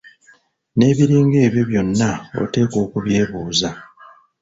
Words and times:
N'ebiringa 0.75 1.37
ebyo 1.47 1.63
byonna 1.69 2.09
oteekwa 2.41 2.77
okubyebuuza. 2.85 3.69